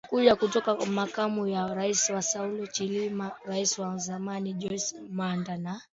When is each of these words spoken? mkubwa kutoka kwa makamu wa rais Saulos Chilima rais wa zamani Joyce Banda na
mkubwa 0.07 0.35
kutoka 0.35 0.75
kwa 0.75 0.85
makamu 0.85 1.41
wa 1.53 1.73
rais 1.73 2.11
Saulos 2.19 2.71
Chilima 2.71 3.31
rais 3.45 3.79
wa 3.79 3.97
zamani 3.97 4.53
Joyce 4.53 4.95
Banda 5.09 5.57
na 5.57 5.81